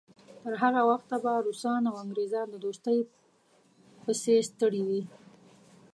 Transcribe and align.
تر 0.41 0.53
هغه 0.63 0.81
وخته 0.91 1.15
به 1.23 1.31
روسان 1.45 1.81
او 1.89 1.95
انګریزان 2.03 2.47
د 2.51 2.55
دوستۍ 2.65 2.99
پسې 4.03 4.33
ستړي 4.49 4.81
وي. 4.87 5.01